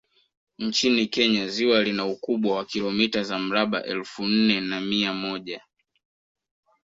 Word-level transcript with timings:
Nchini 0.59 1.07
Kenya 1.07 1.47
ziwa 1.47 1.83
lina 1.83 2.05
ukubwa 2.05 2.55
wa 2.55 2.65
kilomita 2.65 3.23
za 3.23 3.39
mraba 3.39 3.83
elfu 3.83 4.27
nne 4.27 4.61
na 4.61 4.81
mia 4.81 5.13
moja 5.13 5.61